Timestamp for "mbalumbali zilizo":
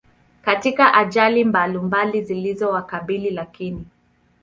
1.45-2.69